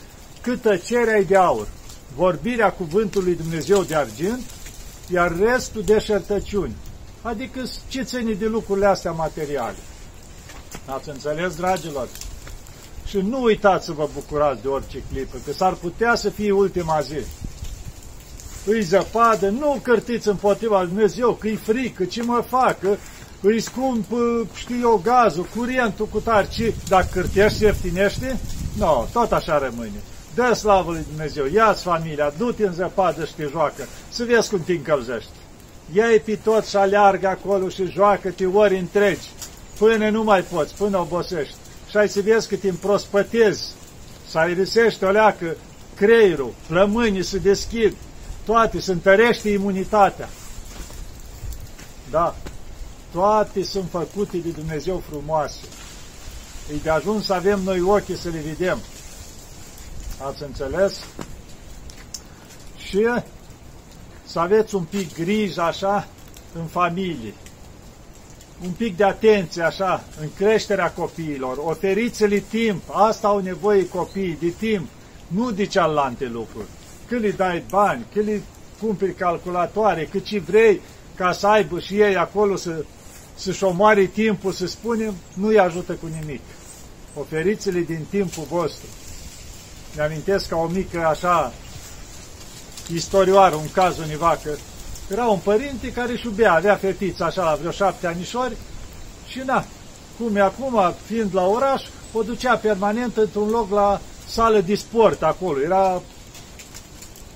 cât 0.41 0.61
tăcerea 0.61 1.21
de 1.21 1.35
aur, 1.35 1.67
vorbirea 2.15 2.71
cuvântului 2.71 3.35
Dumnezeu 3.35 3.83
de 3.83 3.95
argint, 3.95 4.41
iar 5.11 5.37
restul 5.39 5.81
de 5.83 5.99
șertăciuni. 5.99 6.75
Adică 7.21 7.59
ce 7.87 8.01
ține 8.01 8.31
de 8.33 8.45
lucrurile 8.45 8.85
astea 8.85 9.11
materiale. 9.11 9.75
Ați 10.85 11.09
înțeles, 11.09 11.55
dragilor? 11.55 12.07
Și 13.05 13.17
nu 13.17 13.43
uitați 13.43 13.85
să 13.85 13.91
vă 13.91 14.09
bucurați 14.13 14.61
de 14.61 14.67
orice 14.67 15.03
clipă, 15.11 15.37
că 15.45 15.53
s-ar 15.53 15.73
putea 15.73 16.15
să 16.15 16.29
fie 16.29 16.51
ultima 16.51 17.01
zi. 17.01 17.19
Îi 18.65 18.81
zăpadă, 18.81 19.49
nu 19.49 19.79
cârtiți 19.81 20.27
împotriva 20.27 20.79
lui 20.79 20.87
Dumnezeu, 20.87 21.33
că-i 21.33 21.55
frică, 21.55 22.05
ce 22.05 22.23
mă 22.23 22.43
fac, 22.47 22.79
că 22.79 22.97
îi 23.41 23.59
scump, 23.59 24.05
știu 24.53 24.77
eu, 24.79 25.01
gazul, 25.03 25.47
curentul, 25.55 26.05
cu 26.05 26.19
tare, 26.19 26.47
ce, 26.51 26.73
dacă 26.87 27.07
cârtești, 27.11 27.63
ieftinește? 27.63 28.39
Nu, 28.77 28.85
no, 28.85 29.05
tot 29.13 29.31
așa 29.31 29.57
rămâne. 29.57 30.01
Dă 30.37 30.53
slavă 30.53 30.91
lui 30.91 31.05
Dumnezeu, 31.07 31.45
ia-ți 31.45 31.83
familia, 31.83 32.33
du-te 32.37 32.65
în 32.65 32.73
zăpadă 32.73 33.25
și 33.25 33.33
te 33.33 33.47
joacă, 33.51 33.87
să 34.09 34.23
vezi 34.23 34.49
cum 34.49 34.63
te 34.63 34.71
încălzești. 34.71 35.29
Ia-i 35.93 36.19
pe 36.19 36.35
tot 36.43 36.65
și 36.65 36.75
aleargă 36.75 37.27
acolo 37.27 37.69
și 37.69 37.85
joacă-te 37.85 38.45
ori 38.45 38.77
întregi, 38.77 39.29
până 39.77 40.09
nu 40.09 40.23
mai 40.23 40.41
poți, 40.41 40.75
până 40.75 40.97
obosești. 40.97 41.55
Și 41.89 41.97
ai 41.97 42.09
să 42.09 42.21
vezi 42.21 42.47
că 42.47 42.55
te 42.55 42.69
împrospătezi, 42.69 43.63
să 44.27 44.37
aerisești 44.37 45.03
o 45.03 45.09
leacă 45.09 45.55
creierul, 45.95 46.53
plămânii 46.67 47.23
se 47.23 47.37
deschid, 47.37 47.95
toate, 48.45 48.79
se 48.79 48.91
întărește 48.91 49.49
imunitatea. 49.49 50.29
Da, 52.09 52.35
toate 53.11 53.63
sunt 53.63 53.89
făcute 53.89 54.37
de 54.37 54.49
Dumnezeu 54.49 55.03
frumoase. 55.09 55.59
E 56.73 56.75
de 56.83 56.89
ajuns 56.89 57.25
să 57.25 57.33
avem 57.33 57.59
noi 57.63 57.81
ochii 57.81 58.17
să 58.17 58.29
le 58.29 58.39
vedem. 58.39 58.79
Ați 60.21 60.43
înțeles? 60.43 61.03
Și 62.77 63.07
să 64.25 64.39
aveți 64.39 64.75
un 64.75 64.83
pic 64.83 65.13
grijă 65.13 65.61
așa 65.61 66.07
în 66.53 66.65
familie. 66.65 67.33
Un 68.63 68.71
pic 68.71 68.97
de 68.97 69.03
atenție 69.03 69.61
așa 69.61 70.03
în 70.21 70.27
creșterea 70.35 70.91
copiilor. 70.91 71.57
Oferiți-le 71.57 72.37
timp. 72.37 72.81
Asta 72.91 73.27
au 73.27 73.39
nevoie 73.39 73.87
copiii, 73.87 74.37
de 74.39 74.49
timp. 74.49 74.87
Nu 75.27 75.51
de 75.51 75.65
cealaltă 75.65 76.25
lucruri. 76.31 76.67
Când 77.07 77.21
le 77.21 77.31
dai 77.31 77.63
bani, 77.69 78.05
când 78.13 78.27
le 78.27 78.41
cumperi 78.81 79.13
calculatoare, 79.13 80.07
cât 80.11 80.25
ce 80.25 80.39
vrei 80.39 80.81
ca 81.15 81.31
să 81.31 81.47
aibă 81.47 81.79
și 81.79 81.99
ei 81.99 82.15
acolo 82.15 82.55
să, 82.55 82.83
să-și 83.35 83.63
omoare 83.63 84.05
timpul, 84.05 84.51
să 84.51 84.67
spunem, 84.67 85.13
nu-i 85.33 85.59
ajută 85.59 85.93
cu 85.93 86.09
nimic. 86.19 86.41
Oferiți-le 87.19 87.79
din 87.79 88.05
timpul 88.09 88.43
vostru. 88.49 88.87
Mi-amintesc 89.97 90.47
ca 90.47 90.55
o 90.55 90.67
mică 90.67 91.05
așa 91.05 91.53
istorioară, 92.93 93.55
un 93.55 93.71
caz 93.71 93.97
univa, 93.97 94.39
că 94.43 94.49
era 95.11 95.25
un 95.25 95.39
părinte 95.39 95.91
care 95.91 96.11
își 96.11 96.25
iubea, 96.25 96.53
avea 96.53 96.75
fetiță 96.75 97.23
așa 97.23 97.43
la 97.43 97.55
vreo 97.59 97.71
șapte 97.71 98.07
anișori 98.07 98.55
și 99.27 99.41
na, 99.45 99.65
cum 100.19 100.35
e 100.35 100.41
acum, 100.41 100.93
fiind 101.05 101.35
la 101.35 101.45
oraș, 101.45 101.83
o 102.13 102.23
ducea 102.23 102.55
permanent 102.55 103.17
într-un 103.17 103.49
loc 103.49 103.71
la 103.71 104.01
sală 104.27 104.61
de 104.61 104.75
sport 104.75 105.23
acolo. 105.23 105.61
Era, 105.61 106.01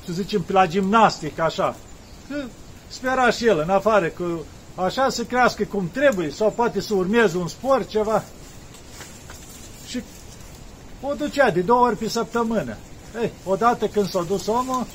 să 0.05 0.13
zicem, 0.13 0.45
la 0.47 0.67
gimnastică, 0.67 1.41
așa. 1.41 1.75
Că 2.29 2.43
spera 2.87 3.31
și 3.31 3.47
el, 3.47 3.59
în 3.59 3.69
afară, 3.69 4.07
că 4.07 4.25
așa 4.75 5.09
să 5.09 5.23
crească 5.23 5.63
cum 5.63 5.89
trebuie, 5.93 6.29
sau 6.29 6.51
poate 6.51 6.81
să 6.81 6.93
urmeze 6.93 7.37
un 7.37 7.47
sport, 7.47 7.87
ceva. 7.87 8.23
Și 11.01 11.07
o 11.07 11.13
ducea 11.13 11.49
de 11.49 11.59
două 11.59 11.85
ori 11.85 11.95
pe 11.95 12.09
săptămână. 12.09 12.77
Ei, 13.21 13.31
odată 13.45 13.87
când 13.87 14.09
s-a 14.09 14.23
dus 14.27 14.47
omul, 14.47 14.85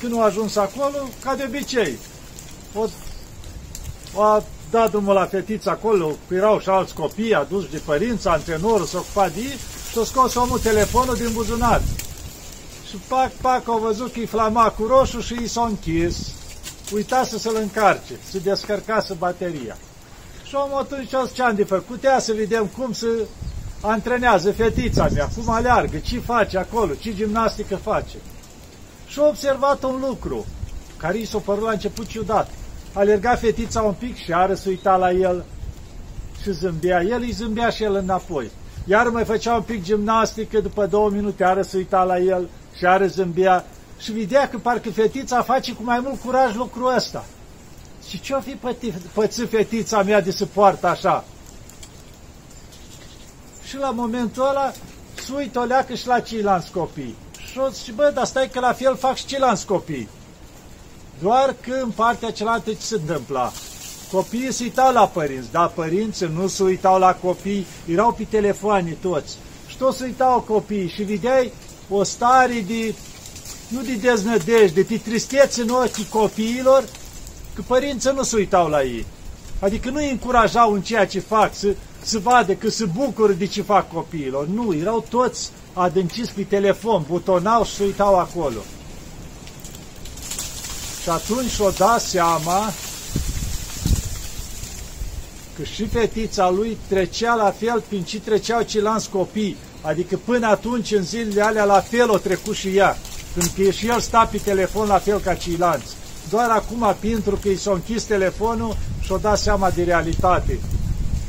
când 0.00 0.18
a 0.18 0.24
ajuns 0.24 0.56
acolo, 0.56 1.08
ca 1.24 1.34
de 1.34 1.44
obicei, 1.46 1.98
o, 2.74 2.86
a 4.22 4.44
dat 4.70 4.90
drumul 4.90 5.14
la 5.14 5.26
fetița 5.26 5.70
acolo, 5.70 6.16
erau 6.30 6.60
și 6.60 6.68
alți 6.68 6.94
copii 6.94 7.34
aduși 7.34 7.70
de 7.70 7.80
părinți, 7.84 8.28
antrenorul 8.28 8.86
s-a 8.86 8.98
ocupat 8.98 9.32
de 9.32 9.40
ei 9.40 9.58
și 9.92 9.98
a 9.98 10.04
scos 10.04 10.34
omul 10.34 10.58
telefonul 10.58 11.14
din 11.14 11.30
buzunar. 11.32 11.82
Și 12.88 12.96
pac, 13.08 13.30
pac, 13.30 13.68
au 13.68 13.78
văzut 13.78 14.12
că 14.12 14.18
îi 14.18 14.26
flama 14.26 14.70
cu 14.70 14.86
roșu 14.86 15.20
și 15.20 15.34
i 15.42 15.46
s-a 15.48 15.64
închis. 15.64 16.16
Uita 16.92 17.24
să-l 17.24 17.56
încarce, 17.60 18.14
să 18.30 18.38
descărcase 18.38 19.14
bateria. 19.14 19.76
Și 20.44 20.54
omul 20.54 20.78
atunci 20.78 21.08
ce 21.32 21.42
am 21.42 21.54
de 21.54 21.64
făcut? 21.64 22.02
Ia 22.02 22.18
să 22.18 22.32
vedem 22.32 22.66
cum 22.66 22.92
să 22.92 23.06
antrenează 23.82 24.52
fetița 24.52 25.08
mea, 25.14 25.28
cum 25.36 25.50
aleargă, 25.50 25.96
ce 25.96 26.18
face 26.18 26.58
acolo, 26.58 26.92
ce 26.94 27.14
gimnastică 27.14 27.76
face. 27.76 28.16
Și 29.06 29.18
a 29.18 29.26
observat 29.26 29.82
un 29.82 30.00
lucru, 30.00 30.46
care 30.96 31.18
i 31.18 31.24
s-a 31.24 31.38
părut 31.38 31.64
la 31.64 31.70
început 31.70 32.06
ciudat. 32.06 32.50
Alerga 32.92 33.34
fetița 33.34 33.82
un 33.82 33.94
pic 33.98 34.16
și 34.16 34.32
ară 34.32 34.54
să 34.54 34.68
uita 34.68 34.96
la 34.96 35.10
el 35.10 35.44
și 36.42 36.52
zâmbea. 36.52 37.02
El 37.02 37.20
îi 37.20 37.30
zâmbea 37.30 37.68
și 37.68 37.82
el 37.82 37.94
înapoi. 37.94 38.50
Iar 38.84 39.08
mai 39.08 39.24
făcea 39.24 39.54
un 39.54 39.62
pic 39.62 39.82
gimnastică, 39.82 40.60
după 40.60 40.86
două 40.86 41.10
minute 41.10 41.44
ară 41.44 41.62
să 41.62 41.76
uita 41.76 42.02
la 42.02 42.18
el 42.18 42.48
și 42.76 42.86
ară 42.86 43.06
zâmbea. 43.06 43.64
Și 43.98 44.12
vedea 44.12 44.48
că 44.48 44.58
parcă 44.58 44.90
fetița 44.90 45.42
face 45.42 45.72
cu 45.72 45.82
mai 45.82 46.00
mult 46.00 46.20
curaj 46.20 46.54
lucrul 46.54 46.94
ăsta. 46.96 47.24
Și 48.08 48.20
ce-o 48.20 48.40
fi 48.40 48.56
pățit 49.14 49.48
fetița 49.48 50.02
mea 50.02 50.20
de 50.20 50.30
să 50.30 50.46
poartă 50.46 50.86
așa? 50.86 51.24
Și 53.72 53.78
la 53.78 53.90
momentul 53.90 54.48
ăla 54.48 54.72
se 55.14 55.32
uită 55.34 55.58
o 55.58 55.64
leacă 55.64 55.94
și 55.94 56.06
la 56.06 56.20
ceilalți 56.20 56.70
copii. 56.70 57.16
Și 57.50 57.58
o 57.58 57.68
zice, 57.68 57.92
bă, 57.92 58.10
dar 58.14 58.24
stai 58.24 58.50
că 58.50 58.60
la 58.60 58.72
fel 58.72 58.96
fac 58.96 59.16
și 59.16 59.26
ceilalți 59.26 59.66
copii. 59.66 60.08
Doar 61.22 61.54
că 61.60 61.72
în 61.82 61.90
partea 61.90 62.30
cealaltă 62.30 62.70
ce 62.70 62.80
se 62.80 62.94
întâmpla? 62.94 63.52
Copiii 64.10 64.52
se 64.52 64.62
uitau 64.62 64.92
la 64.92 65.06
părinți, 65.06 65.50
dar 65.50 65.68
părinții 65.68 66.30
nu 66.34 66.46
se 66.46 66.62
uitau 66.62 66.98
la 66.98 67.14
copii, 67.14 67.66
erau 67.86 68.12
pe 68.12 68.26
telefoane 68.30 68.96
toți. 69.00 69.36
Și 69.66 69.76
toți 69.76 69.98
se 69.98 70.04
uitau 70.04 70.40
copiii 70.40 70.88
și 70.88 71.02
vedeai 71.02 71.52
o 71.90 72.02
stare 72.02 72.64
de, 72.66 72.94
nu 73.68 73.82
de 73.82 73.94
deznădejde, 73.94 74.82
de 74.82 74.96
tristețe 74.96 75.62
în 75.62 75.68
ochii 75.68 76.08
copiilor, 76.08 76.84
că 77.54 77.62
părinții 77.66 78.12
nu 78.14 78.22
se 78.22 78.36
uitau 78.36 78.68
la 78.68 78.82
ei. 78.82 79.06
Adică 79.60 79.90
nu 79.90 79.96
îi 79.96 80.10
încurajau 80.10 80.72
în 80.72 80.82
ceea 80.82 81.06
ce 81.06 81.20
fac, 81.20 81.54
să, 81.54 81.74
să 82.02 82.18
vadă 82.18 82.52
că 82.52 82.70
se 82.70 82.84
bucură 82.84 83.32
de 83.32 83.46
ce 83.46 83.62
fac 83.62 83.92
copiilor. 83.92 84.46
Nu, 84.46 84.74
erau 84.74 85.04
toți 85.08 85.50
adânciți 85.72 86.32
pe 86.32 86.42
telefon, 86.42 87.04
butonau 87.08 87.64
și 87.64 87.74
se 87.74 87.84
uitau 87.84 88.18
acolo. 88.18 88.60
Și 91.02 91.08
atunci 91.08 91.50
și-o 91.50 91.70
da 91.70 91.96
seama 91.98 92.72
că 95.56 95.62
și 95.62 95.86
fetița 95.86 96.50
lui 96.50 96.78
trecea 96.88 97.34
la 97.34 97.54
fel 97.58 97.82
prin 97.88 98.02
ce 98.02 98.20
treceau 98.20 98.62
ceilalți 98.62 99.10
copii. 99.10 99.56
Adică 99.80 100.20
până 100.24 100.46
atunci, 100.46 100.92
în 100.92 101.02
zilele 101.02 101.42
alea, 101.42 101.64
la 101.64 101.80
fel 101.80 102.10
o 102.10 102.18
trecut 102.18 102.54
și 102.54 102.76
ea. 102.76 102.96
Când 103.34 103.50
că 103.56 103.70
și 103.70 103.88
el 103.88 104.00
sta 104.00 104.28
pe 104.30 104.38
telefon 104.38 104.86
la 104.86 104.98
fel 104.98 105.20
ca 105.20 105.34
ceilalți. 105.34 105.94
Doar 106.30 106.50
acum, 106.50 106.96
pentru 107.00 107.38
că 107.42 107.48
i 107.48 107.56
s-a 107.56 107.72
închis 107.72 108.02
telefonul, 108.02 108.76
și-o 109.00 109.16
dat 109.16 109.38
seama 109.38 109.70
de 109.70 109.82
realitate 109.82 110.58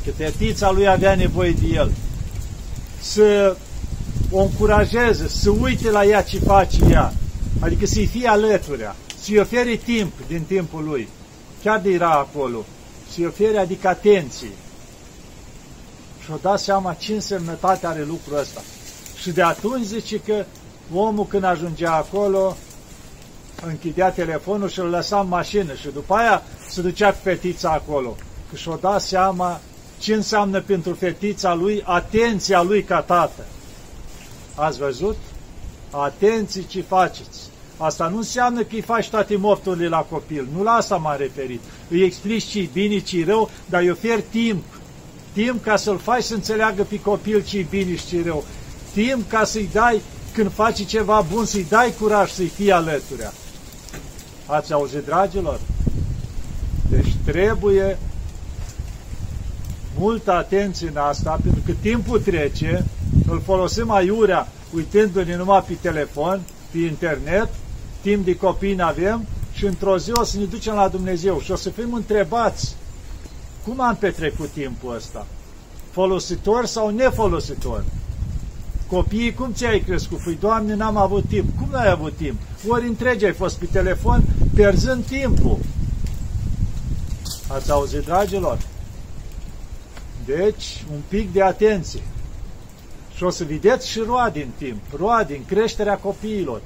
că 0.04 0.10
fetița 0.10 0.70
lui 0.70 0.88
avea 0.88 1.14
nevoie 1.14 1.50
de 1.50 1.66
el, 1.66 1.92
să 3.00 3.56
o 4.30 4.42
încurajeze, 4.42 5.28
să 5.28 5.50
uite 5.50 5.90
la 5.90 6.04
ea 6.04 6.22
ce 6.22 6.38
face 6.38 6.78
ea, 6.90 7.12
adică 7.60 7.86
să-i 7.86 8.06
fie 8.06 8.28
alăturea, 8.28 8.96
să-i 9.20 9.38
ofere 9.38 9.74
timp 9.74 10.12
din 10.28 10.42
timpul 10.42 10.84
lui, 10.84 11.08
chiar 11.62 11.80
de 11.80 11.90
era 11.90 12.10
acolo, 12.10 12.64
să-i 13.12 13.26
ofere 13.26 13.58
adică 13.58 13.88
atenție. 13.88 14.52
Și-o 16.24 16.34
dat 16.42 16.60
seama 16.60 16.94
ce 16.94 17.12
însemnătate 17.12 17.86
are 17.86 18.04
lucrul 18.04 18.38
ăsta. 18.38 18.60
Și 19.20 19.30
de 19.30 19.42
atunci 19.42 19.86
zice 19.86 20.20
că 20.20 20.44
omul 20.94 21.26
când 21.26 21.44
ajungea 21.44 21.94
acolo, 21.94 22.56
închidea 23.66 24.10
telefonul 24.10 24.68
și 24.68 24.80
îl 24.80 24.86
lăsa 24.86 25.20
în 25.20 25.28
mașină 25.28 25.74
și 25.74 25.88
după 25.92 26.14
aia 26.14 26.42
se 26.68 26.80
ducea 26.80 27.10
cu 27.10 27.18
fetița 27.22 27.70
acolo. 27.70 28.16
Că 28.50 28.56
și-o 28.56 28.76
da 28.80 28.98
seama 28.98 29.60
ce 29.98 30.14
înseamnă 30.14 30.60
pentru 30.60 30.92
fetița 30.94 31.54
lui 31.54 31.82
atenția 31.86 32.62
lui 32.62 32.82
ca 32.82 33.00
tată. 33.00 33.44
Ați 34.54 34.78
văzut? 34.78 35.16
Atenție 35.90 36.62
ce 36.62 36.82
faceți. 36.82 37.40
Asta 37.76 38.08
nu 38.08 38.16
înseamnă 38.16 38.60
că 38.62 38.74
îi 38.74 38.80
faci 38.80 39.08
toate 39.08 39.36
mofturile 39.36 39.88
la 39.88 40.06
copil. 40.10 40.48
Nu 40.56 40.62
la 40.62 40.70
asta 40.70 40.96
m-am 40.96 41.16
referit. 41.18 41.60
Îi 41.88 42.02
explici 42.02 42.44
ce 42.44 42.68
bine, 42.72 42.98
ce 42.98 43.24
rău, 43.26 43.50
dar 43.66 43.80
îi 43.80 43.90
oferi 43.90 44.24
timp. 44.30 44.64
Timp 45.32 45.62
ca 45.62 45.76
să-l 45.76 45.98
faci 45.98 46.22
să 46.22 46.34
înțeleagă 46.34 46.82
pe 46.82 47.00
copil 47.00 47.44
ce 47.44 47.66
bine 47.70 47.96
și 47.96 48.06
ce 48.06 48.22
rău. 48.24 48.44
Timp 48.92 49.30
ca 49.30 49.44
să-i 49.44 49.68
dai, 49.72 50.00
când 50.32 50.52
faci 50.52 50.86
ceva 50.86 51.26
bun, 51.32 51.44
să-i 51.44 51.66
dai 51.68 51.94
curaj 52.00 52.30
să-i 52.30 52.46
fii 52.46 52.72
alături. 52.72 53.30
Ați 54.46 54.72
auzit, 54.72 55.04
dragilor? 55.04 55.60
Deci 56.90 57.14
trebuie 57.24 57.98
multă 60.04 60.32
atenție 60.32 60.88
în 60.88 60.96
asta, 60.96 61.38
pentru 61.42 61.62
că 61.66 61.72
timpul 61.80 62.20
trece, 62.20 62.84
îl 63.28 63.40
folosim 63.44 63.90
aiurea, 63.90 64.48
uitându-ne 64.74 65.36
numai 65.36 65.64
pe 65.66 65.76
telefon, 65.80 66.40
pe 66.70 66.78
internet, 66.78 67.48
timp 68.00 68.24
de 68.24 68.36
copii 68.36 68.76
avem 68.80 69.26
și 69.52 69.66
într-o 69.66 69.98
zi 69.98 70.10
o 70.14 70.24
să 70.24 70.38
ne 70.38 70.44
ducem 70.44 70.74
la 70.74 70.88
Dumnezeu 70.88 71.40
și 71.40 71.50
o 71.50 71.56
să 71.56 71.70
fim 71.70 71.94
întrebați 71.94 72.76
cum 73.64 73.80
am 73.80 73.96
petrecut 73.96 74.48
timpul 74.48 74.94
ăsta? 74.94 75.26
Folositor 75.90 76.66
sau 76.66 76.88
nefolositor? 76.88 77.84
Copiii, 78.86 79.34
cum 79.34 79.52
ți-ai 79.52 79.78
crescut? 79.78 80.18
Păi, 80.18 80.36
Doamne, 80.40 80.74
n-am 80.74 80.96
avut 80.96 81.24
timp. 81.28 81.58
Cum 81.58 81.68
n-ai 81.70 81.90
avut 81.90 82.16
timp? 82.16 82.40
Ori 82.68 82.86
întregi 82.86 83.24
ai 83.24 83.32
fost 83.32 83.58
pe 83.58 83.66
telefon, 83.72 84.24
pierzând 84.54 85.04
timpul. 85.04 85.58
Ați 87.48 87.70
auzit, 87.70 88.04
dragilor? 88.04 88.58
Deci, 90.24 90.84
un 90.92 91.00
pic 91.08 91.32
de 91.32 91.42
atenție. 91.42 92.02
Și 93.14 93.24
o 93.24 93.30
să 93.30 93.44
vedeți 93.44 93.88
și 93.88 93.98
roade 93.98 94.42
în 94.42 94.50
timp, 94.56 94.80
roade 94.96 95.36
în 95.36 95.44
creșterea 95.44 95.98
copiilor. 95.98 96.60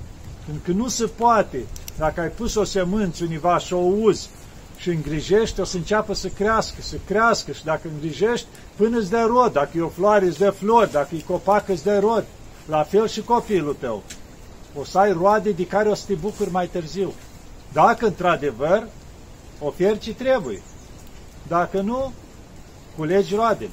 Pentru 0.44 0.62
că 0.64 0.78
nu 0.78 0.88
se 0.88 1.04
poate, 1.06 1.64
dacă 1.98 2.20
ai 2.20 2.28
pus 2.28 2.54
o 2.54 2.64
semânță 2.64 3.24
univa 3.24 3.58
și 3.58 3.72
o 3.72 3.78
uzi 3.78 4.28
și 4.76 4.88
îngrijești, 4.88 5.60
o 5.60 5.64
să 5.64 5.76
înceapă 5.76 6.14
să 6.14 6.28
crească, 6.28 6.82
să 6.82 6.96
crească 7.06 7.52
și 7.52 7.64
dacă 7.64 7.88
îngrijești, 7.94 8.46
până 8.76 8.98
îți 8.98 9.10
dă 9.10 9.24
rod, 9.26 9.52
dacă 9.52 9.70
e 9.74 9.80
o 9.80 9.88
floare 9.88 10.26
îți 10.26 10.38
dă 10.38 10.50
flori, 10.50 10.92
dacă 10.92 11.14
e 11.14 11.20
copac 11.26 11.68
îți 11.68 11.84
dă 11.84 11.98
rod. 11.98 12.24
La 12.66 12.82
fel 12.82 13.08
și 13.08 13.22
copilul 13.22 13.76
tău. 13.78 14.02
O 14.74 14.84
să 14.84 14.98
ai 14.98 15.12
roade 15.12 15.50
de 15.50 15.66
care 15.66 15.88
o 15.88 15.94
să 15.94 16.04
te 16.06 16.14
bucuri 16.14 16.50
mai 16.50 16.66
târziu. 16.66 17.12
Dacă 17.72 18.06
într-adevăr 18.06 18.86
oferi 19.60 19.98
ce 19.98 20.14
trebuie. 20.14 20.62
Dacă 21.48 21.80
nu, 21.80 22.12
culegi 22.98 23.34
roadele. 23.34 23.70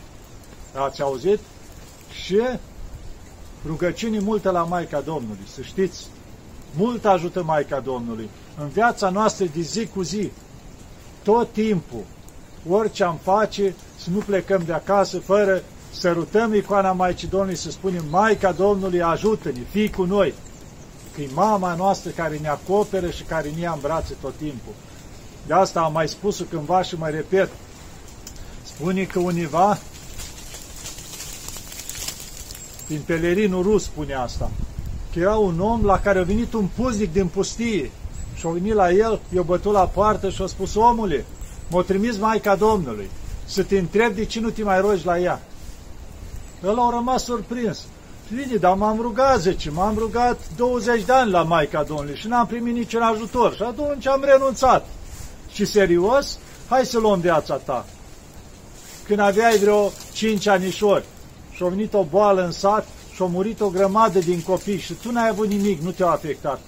Ați 0.76 1.02
auzit? 1.02 1.40
Și 2.24 2.42
rugăciunii 3.66 4.22
multe 4.22 4.52
la 4.52 4.64
Maica 4.64 5.00
Domnului, 5.00 5.48
să 5.54 5.62
știți. 5.62 6.08
Mult 6.78 7.06
ajută 7.06 7.44
Maica 7.44 7.80
Domnului. 7.80 8.30
În 8.60 8.68
viața 8.68 9.10
noastră 9.10 9.46
de 9.56 9.62
zi 9.62 9.88
cu 9.88 10.02
zi, 10.02 10.32
tot 11.24 11.52
timpul, 11.52 12.04
orice 12.70 13.04
am 13.04 13.20
face, 13.24 13.76
să 13.98 14.10
nu 14.10 14.18
plecăm 14.18 14.64
de 14.66 14.74
acasă 14.74 15.20
fără 15.20 15.64
să 15.92 16.12
rutăm 16.12 16.54
icoana 16.54 16.92
Maicii 16.92 17.28
Domnului, 17.28 17.56
să 17.56 17.72
spunem, 17.72 18.04
Maica 18.10 18.52
Domnului 18.52 19.02
ajută-ne, 19.02 19.60
fii 19.70 19.90
cu 19.90 20.04
noi, 20.04 20.34
că 21.16 21.22
e 21.22 21.30
mama 21.34 21.76
noastră 21.76 22.12
care 22.12 22.38
ne 22.38 22.48
acoperă 22.48 23.10
și 23.10 23.24
care 23.24 23.50
ne 23.56 23.62
ia 23.62 23.72
în 23.72 23.80
brațe 23.82 24.16
tot 24.22 24.36
timpul. 24.36 24.74
De 25.48 25.54
asta 25.54 25.82
am 25.82 25.94
mai 25.94 26.08
spus-o 26.08 26.44
cândva 26.50 26.82
și 26.82 26.96
mai 26.98 27.12
repet. 27.12 27.50
Spune 28.76 29.04
că 29.04 29.20
univa 29.20 29.78
din 32.88 33.02
pelerinul 33.06 33.64
rus 33.64 33.84
spune 33.84 34.14
asta, 34.14 34.52
că 35.14 35.20
era 35.20 35.36
un 35.36 35.60
om 35.60 35.86
la 35.86 36.00
care 36.00 36.20
a 36.20 36.24
venit 36.24 36.54
un 36.54 36.68
puznic 36.76 37.14
din 37.14 37.28
pustie 37.28 37.92
și 38.36 38.46
a 38.46 38.50
venit 38.50 38.74
la 38.74 38.92
el, 38.92 39.20
i-a 39.36 39.42
bătut 39.42 39.74
la 39.74 39.88
poartă 39.88 40.30
și 40.30 40.42
a 40.42 40.46
spus, 40.46 40.76
omule, 40.76 41.26
m-a 41.70 41.82
trimis 41.82 42.18
Maica 42.18 42.56
Domnului 42.56 43.10
să 43.46 43.64
te 43.64 43.78
întreb 43.78 44.16
de 44.16 44.26
ce 44.26 44.40
nu 44.40 44.50
te 44.50 44.64
mai 44.64 44.82
rogi 44.82 45.06
la 45.06 45.20
ea. 45.20 45.42
El 46.64 46.80
a 46.80 46.90
rămas 46.90 47.24
surprins. 47.24 47.86
Bine, 48.34 48.56
dar 48.56 48.76
m-am 48.76 49.02
rugat, 49.02 49.42
zice, 49.42 49.70
m-am 49.70 49.96
rugat 49.98 50.40
20 50.56 51.04
de 51.04 51.14
ani 51.14 51.32
la 51.32 51.44
Maica 51.44 51.84
Domnului 51.84 52.16
și 52.16 52.28
n-am 52.28 52.48
primit 52.48 52.74
niciun 52.74 53.02
ajutor 53.02 53.56
și 53.56 53.62
atunci 53.62 54.08
am 54.08 54.24
renunțat. 54.24 54.88
Și 55.52 55.66
serios, 55.66 56.38
hai 56.70 56.86
să 56.86 57.00
luăm 57.00 57.20
viața 57.20 57.56
ta. 57.56 57.86
Când 59.08 59.20
aveai 59.20 59.58
vreo 59.58 59.92
5 60.14 60.48
anișori 60.48 61.06
și 61.52 61.64
a 61.64 61.68
venit 61.68 61.94
o 61.94 62.04
boală 62.04 62.46
în 62.46 62.52
sat 62.52 62.88
și 63.14 63.22
a 63.22 63.26
murit 63.26 63.62
o 63.62 63.70
grămadă 63.70 64.20
din 64.20 64.42
copii 64.42 64.80
și 64.80 64.94
tu 64.94 65.12
n-ai 65.12 65.30
avut 65.30 65.48
nimic, 65.48 65.82
nu 65.82 65.92
te-a 65.92 66.08
afectat. 66.08 66.60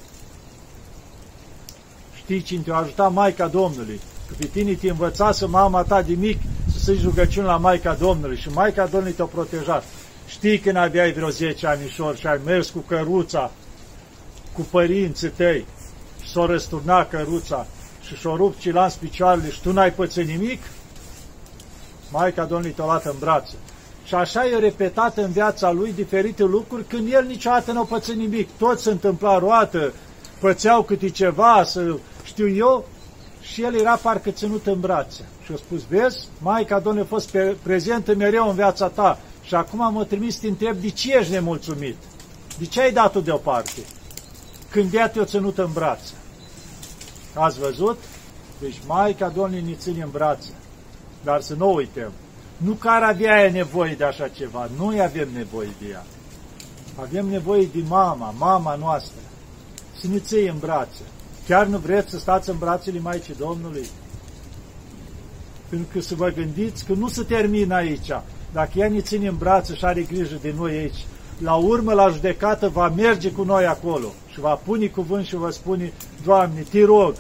Știi 2.16 2.42
cine 2.42 2.62
te-a 2.62 2.76
ajutat 2.76 3.14
Maica 3.14 3.48
Domnului? 3.48 4.00
Că 4.28 4.34
pe 4.38 4.46
tine 4.46 4.74
te 4.74 4.90
învățase 4.90 5.46
mama 5.46 5.84
ta 5.84 6.02
de 6.02 6.14
mic 6.14 6.38
să 6.74 6.80
să-i 6.80 7.00
rugăciuni 7.04 7.48
la 7.48 7.58
Maica 7.58 7.94
Domnului 7.94 8.38
și 8.38 8.50
Maica 8.50 8.86
Domnului 8.86 9.16
te-a 9.16 9.26
protejat. 9.26 9.84
Știi 10.28 10.60
când 10.60 10.76
aveai 10.76 11.12
vreo 11.12 11.30
10 11.30 11.68
anișori 11.68 12.20
și 12.20 12.28
ai 12.28 12.40
mers 12.46 12.70
cu 12.70 12.80
căruța, 12.80 13.52
cu 14.54 14.62
părinții 14.62 15.30
tăi 15.30 15.66
și 16.22 16.30
s-o 16.30 16.46
răsturna 16.46 17.06
căruța 17.06 17.66
și 18.02 18.16
și-o 18.16 18.36
rupt 18.36 18.60
cilanț 18.60 18.94
picioarele 18.94 19.52
și 19.52 19.62
tu 19.62 19.72
n-ai 19.72 19.94
pățit 19.94 20.28
nimic? 20.28 20.62
Maica 22.12 22.46
Domnului 22.46 22.74
te-a 22.74 22.86
luat 22.86 23.06
în 23.06 23.16
brațe. 23.20 23.54
Și 24.04 24.16
așa 24.16 24.46
e 24.46 24.60
repetat 24.60 25.18
în 25.18 25.32
viața 25.32 25.72
lui 25.72 25.94
diferite 25.94 26.44
lucruri 26.44 26.84
când 26.84 27.14
el 27.14 27.26
niciodată 27.26 27.72
nu 27.72 27.80
a 27.80 27.84
pățit 27.84 28.16
nimic. 28.16 28.50
Tot 28.58 28.80
se 28.80 28.92
întâmpla 28.92 29.38
roată, 29.38 29.94
pățeau 30.40 30.84
câte 30.84 31.10
ceva, 31.10 31.64
să 31.66 31.96
știu 32.24 32.50
eu, 32.50 32.86
și 33.42 33.64
el 33.64 33.76
era 33.76 33.96
parcă 33.96 34.30
ținut 34.30 34.68
în 34.68 34.80
brațe. 34.80 35.22
Și 35.44 35.52
a 35.54 35.56
spus, 35.56 35.82
vezi, 35.90 36.28
Maica 36.42 36.80
Domnului 36.80 37.08
a 37.12 37.14
fost 37.14 37.38
prezentă 37.62 38.16
mereu 38.16 38.50
în 38.50 38.56
viața 38.56 38.88
ta 38.88 39.20
și 39.44 39.56
acum 39.56 39.94
mă 39.94 40.06
trimis 40.06 40.34
să 40.34 40.40
te 40.42 40.48
întreb 40.48 40.78
de 40.78 40.90
ce 40.90 41.18
ești 41.18 41.32
nemulțumit? 41.32 41.96
De 42.58 42.66
ce 42.66 42.82
ai 42.82 42.92
dat-o 42.92 43.20
deoparte? 43.20 43.82
Când 44.70 44.94
ea 44.94 45.10
te-a 45.10 45.26
ținut 45.26 45.58
în 45.58 45.70
brațe. 45.74 46.14
Ați 47.34 47.60
văzut? 47.60 48.00
Deci 48.60 48.82
Maica 48.88 49.28
Domnului 49.28 49.66
ne 49.68 49.74
ține 49.74 50.04
în 50.04 50.10
brațe. 50.12 50.50
Dar 51.28 51.42
să 51.42 51.54
nu 51.58 51.74
uităm. 51.74 52.12
Nu 52.58 52.72
că 52.72 52.90
ar 52.90 53.04
avea 53.04 53.44
ea 53.44 53.52
nevoie 53.52 53.94
de 53.94 54.04
așa 54.04 54.28
ceva. 54.28 54.70
Noi 54.78 55.02
avem 55.02 55.28
nevoie 55.34 55.70
de 55.80 55.86
ea. 55.92 56.06
Avem 57.00 57.26
nevoie 57.26 57.68
de 57.74 57.84
mama, 57.88 58.34
mama 58.38 58.76
noastră. 58.76 59.22
Să 60.02 60.08
ne 60.08 60.20
ții 60.20 60.48
în 60.48 60.58
brațe. 60.60 61.02
Chiar 61.48 61.66
nu 61.66 61.78
vreți 61.78 62.10
să 62.10 62.18
stați 62.18 62.50
în 62.50 62.58
brațele 62.58 63.00
Maicii 63.00 63.36
Domnului? 63.38 63.88
Pentru 65.70 65.88
că 65.94 66.00
să 66.00 66.16
vă 66.16 66.30
gândiți 66.30 66.86
că 66.86 66.94
nu 66.94 67.08
se 67.08 67.24
termină 67.24 67.76
aici. 67.76 68.12
Dacă 68.54 68.72
ea 68.74 68.90
ne 68.90 69.02
ține 69.02 69.28
în 69.28 69.38
brațe 69.38 69.76
și 69.76 69.86
are 69.86 70.02
grijă 70.02 70.38
de 70.42 70.54
noi 70.58 70.72
aici, 70.78 71.06
la 71.42 71.56
urmă, 71.56 71.94
la 71.94 72.10
judecată, 72.10 72.70
va 72.70 72.90
merge 72.90 73.32
cu 73.32 73.44
noi 73.44 73.66
acolo 73.66 74.08
și 74.32 74.40
va 74.40 74.54
pune 74.54 74.88
cuvânt 74.88 75.26
și 75.26 75.36
va 75.36 75.50
spune, 75.50 75.94
Doamne, 76.24 76.66
te 76.70 76.84
rog, 76.86 77.16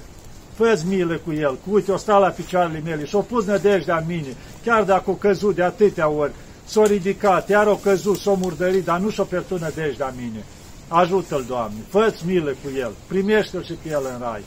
fă 0.58 0.82
milă 0.86 1.20
cu 1.26 1.34
el, 1.34 1.58
cu 1.65 1.74
uite, 1.74 1.91
o 1.91 1.98
sta 1.98 2.17
la 2.17 2.28
picioarele 2.28 2.82
mele 2.86 3.06
și 3.06 3.15
o 3.15 3.22
pus 3.22 3.46
nădejdea 3.46 3.98
în 3.98 4.04
mine, 4.08 4.36
chiar 4.63 4.84
dacă 4.84 5.10
o 5.10 5.13
căzut 5.13 5.56
de 5.56 5.63
atâtea 5.63 6.10
ori, 6.10 6.32
s-o 6.65 6.84
ridicat, 6.84 7.50
iar 7.50 7.67
o 7.67 7.76
căzut, 7.76 8.17
s-o 8.17 8.36
murdărit, 8.36 8.84
dar 8.84 9.00
nu 9.00 9.10
și-o 9.10 9.24
pierdut 9.24 9.60
nădejdea 9.60 10.08
în 10.08 10.24
mine. 10.24 10.46
Ajută-l, 10.88 11.46
Doamne, 11.48 11.78
fă 11.89 12.13
milă 12.26 12.50
cu 12.50 12.72
el, 12.78 12.91
primește-l 13.08 13.63
și 13.63 13.74
pe 13.74 13.89
el 13.89 14.02
în 14.13 14.20
rai. 14.22 14.43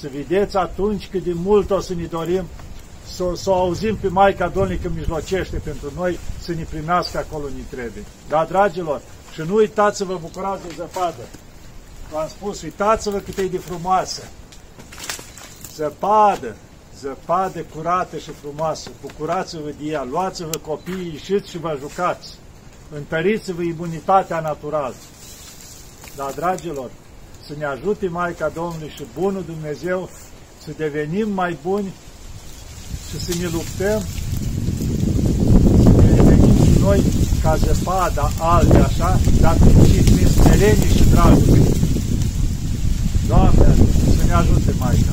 Să 0.00 0.08
vedeți 0.12 0.56
atunci 0.56 1.08
cât 1.10 1.24
de 1.24 1.32
mult 1.34 1.70
o 1.70 1.80
să 1.80 1.94
ne 1.94 2.04
dorim 2.04 2.44
să, 3.14 3.24
să 3.34 3.50
o 3.50 3.54
auzim 3.54 3.96
pe 3.96 4.08
Maica 4.08 4.48
Domnului 4.48 4.78
când 4.78 4.96
mijlocește 4.96 5.56
pentru 5.56 5.92
noi 5.96 6.18
să 6.40 6.52
ne 6.52 6.62
primească 6.70 7.18
acolo 7.18 7.44
unde 7.44 7.62
trebuie. 7.70 8.04
Da, 8.28 8.46
dragilor, 8.48 9.00
și 9.32 9.40
nu 9.40 9.54
uitați 9.54 9.96
să 9.96 10.04
vă 10.04 10.18
bucurați 10.20 10.66
de 10.66 10.74
zăpadă. 10.76 11.22
V-am 12.12 12.28
spus, 12.28 12.62
uitați-vă 12.62 13.18
cât 13.18 13.38
e 13.38 13.42
de 13.42 13.58
frumoasă. 13.58 14.22
Zăpadă, 15.80 16.56
zăpadă 17.00 17.64
curată 17.74 18.16
și 18.16 18.30
frumoasă. 18.40 18.90
Bucurați-vă 19.00 19.70
de 19.78 19.90
ea, 19.90 20.06
luați-vă 20.10 20.58
copiii, 20.66 21.10
ieșiți 21.12 21.50
și 21.50 21.58
vă 21.58 21.76
jucați. 21.80 22.28
Întăriți-vă 22.94 23.62
imunitatea 23.62 24.40
naturală. 24.40 24.94
Dar, 26.16 26.32
dragilor, 26.32 26.90
să 27.46 27.52
ne 27.58 27.64
ajute 27.64 28.08
Maica 28.08 28.48
Domnului 28.54 28.92
și 28.96 29.04
Bunul 29.18 29.44
Dumnezeu 29.46 30.08
să 30.64 30.70
devenim 30.76 31.28
mai 31.32 31.58
buni 31.62 31.92
și 33.08 33.20
să 33.20 33.32
ne 33.40 33.48
luptăm, 33.52 34.00
să 35.82 36.02
ne 36.02 36.10
devenim 36.14 36.64
și 36.64 36.80
noi 36.80 37.02
ca 37.42 37.56
zăpada 37.56 38.30
albe 38.38 38.78
așa, 38.78 39.20
dar 39.40 39.56
și 39.90 40.02
prin 40.12 40.28
smerenie 40.28 40.88
și 40.96 41.04
dragoste. 41.10 41.60
Doamne, 43.28 43.74
să 44.16 44.24
ne 44.26 44.32
ajute 44.32 44.74
Maica. 44.78 45.12